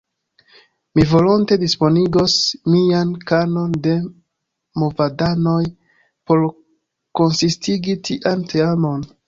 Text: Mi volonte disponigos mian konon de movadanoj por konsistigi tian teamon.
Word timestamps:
Mi 0.99 1.03
volonte 1.09 1.57
disponigos 1.63 2.37
mian 2.77 3.11
konon 3.33 3.77
de 3.89 3.93
movadanoj 4.85 5.61
por 6.31 6.45
konsistigi 7.23 7.99
tian 8.13 8.47
teamon. 8.55 9.09